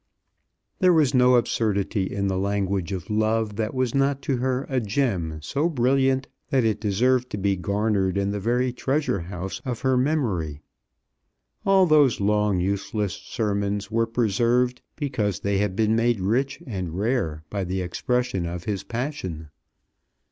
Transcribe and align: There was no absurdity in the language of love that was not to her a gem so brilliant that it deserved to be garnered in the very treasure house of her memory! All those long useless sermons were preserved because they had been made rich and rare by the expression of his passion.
There 0.79 0.93
was 0.93 1.13
no 1.13 1.35
absurdity 1.35 2.11
in 2.11 2.25
the 2.27 2.39
language 2.39 2.91
of 2.91 3.11
love 3.11 3.55
that 3.57 3.71
was 3.71 3.93
not 3.93 4.19
to 4.23 4.37
her 4.37 4.65
a 4.67 4.79
gem 4.81 5.39
so 5.43 5.69
brilliant 5.69 6.27
that 6.49 6.63
it 6.63 6.81
deserved 6.81 7.29
to 7.29 7.37
be 7.37 7.55
garnered 7.55 8.17
in 8.17 8.31
the 8.31 8.39
very 8.39 8.73
treasure 8.73 9.19
house 9.19 9.61
of 9.63 9.81
her 9.81 9.95
memory! 9.97 10.63
All 11.67 11.85
those 11.85 12.19
long 12.19 12.59
useless 12.59 13.13
sermons 13.13 13.91
were 13.91 14.07
preserved 14.07 14.81
because 14.95 15.41
they 15.41 15.59
had 15.59 15.75
been 15.75 15.95
made 15.95 16.19
rich 16.19 16.63
and 16.65 16.97
rare 16.97 17.43
by 17.51 17.63
the 17.63 17.81
expression 17.83 18.47
of 18.47 18.63
his 18.63 18.81
passion. 18.83 19.49